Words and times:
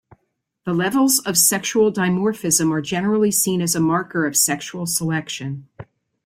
The 0.65 0.73
levels 0.73 1.19
of 1.19 1.37
sexual 1.37 1.93
dimorphism 1.93 2.71
are 2.71 2.81
generally 2.81 3.29
seen 3.29 3.61
as 3.61 3.75
a 3.75 3.79
marker 3.79 4.25
of 4.25 4.35
sexual 4.35 4.87
selection. 4.87 5.67